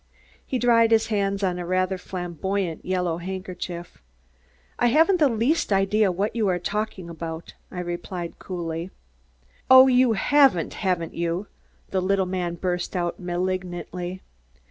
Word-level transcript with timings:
He 0.43 0.57
dried 0.57 0.89
his 0.89 1.09
hands 1.13 1.43
on 1.43 1.59
a 1.59 1.63
rather 1.67 1.99
flamboyant, 1.99 2.83
yellow 2.83 3.17
handkerchief. 3.17 4.01
"I 4.79 4.87
haven't 4.87 5.19
the 5.19 5.29
least 5.29 5.71
idea 5.71 6.11
what 6.11 6.35
you 6.35 6.47
are 6.47 6.57
talking 6.57 7.07
about," 7.07 7.53
I 7.69 7.81
replied 7.81 8.39
coldly. 8.39 8.89
"Oh, 9.69 9.85
you 9.85 10.13
haven't, 10.13 10.73
haven't 10.73 11.13
you?" 11.13 11.45
the 11.91 12.01
little 12.01 12.25
man 12.25 12.55
burst 12.55 12.95
out 12.95 13.19
malignantly. 13.19 14.23